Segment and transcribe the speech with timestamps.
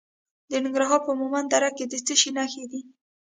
[0.49, 2.81] د ننګرهار په مومند دره کې د څه شي نښې دي؟